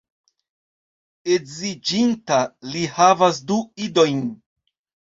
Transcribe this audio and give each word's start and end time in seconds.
Edziĝinta, 1.35 2.41
li 2.73 2.85
havas 2.99 3.45
du 3.53 3.63
idojn. 3.91 4.29